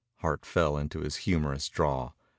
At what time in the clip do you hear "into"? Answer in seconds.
0.77-1.01